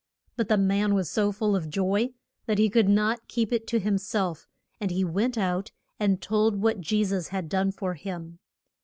[0.35, 2.09] But the man was so full of joy
[2.47, 4.47] that he could not keep it to him self,
[4.79, 8.39] and he went out and told what Je sus had done for him.